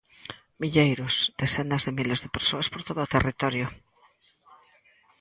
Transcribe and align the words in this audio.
Milleiros, 0.61 1.15
decenas 1.41 1.81
de 1.85 1.95
miles 1.97 2.19
de 2.23 2.33
persoas 2.35 2.67
por 2.71 2.81
todo 2.87 2.99
o 3.03 3.11
territorio. 3.15 3.67